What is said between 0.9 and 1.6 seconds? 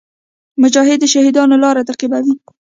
د شهیدانو